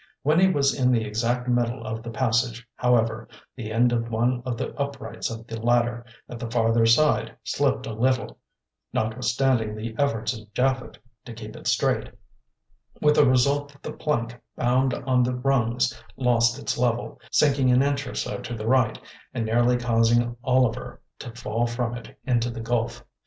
When 0.23 0.39
he 0.39 0.49
was 0.49 0.73
in 0.73 0.91
the 0.91 1.03
exact 1.05 1.47
middle 1.47 1.85
of 1.85 2.01
the 2.01 2.09
passage, 2.09 2.67
however, 2.73 3.27
the 3.55 3.71
end 3.71 3.91
of 3.93 4.09
one 4.09 4.41
of 4.47 4.57
the 4.57 4.73
uprights 4.73 5.29
of 5.29 5.45
the 5.45 5.61
ladder 5.61 6.03
at 6.27 6.39
the 6.39 6.49
farther 6.49 6.87
side 6.87 7.35
slipped 7.43 7.85
a 7.85 7.93
little, 7.93 8.39
notwithstanding 8.93 9.75
the 9.75 9.93
efforts 9.99 10.33
of 10.35 10.51
Japhet 10.55 10.97
to 11.25 11.33
keep 11.33 11.55
it 11.55 11.67
straight, 11.67 12.09
with 12.99 13.13
the 13.13 13.29
result 13.29 13.73
that 13.73 13.83
the 13.83 13.93
plank 13.93 14.33
bound 14.55 14.95
on 14.95 15.21
the 15.21 15.35
rungs 15.35 15.93
lost 16.17 16.57
its 16.57 16.79
level, 16.79 17.21
sinking 17.29 17.69
an 17.69 17.83
inch 17.83 18.07
or 18.07 18.15
so 18.15 18.39
to 18.39 18.55
the 18.55 18.65
right, 18.65 18.99
and 19.35 19.45
nearly 19.45 19.77
causing 19.77 20.35
Oliver 20.43 20.99
to 21.19 21.29
fall 21.35 21.67
from 21.67 21.93
it 21.95 22.17
into 22.25 22.49
the 22.49 22.59
gulf. 22.61 23.05